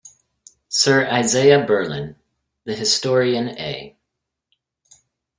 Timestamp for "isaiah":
1.05-1.63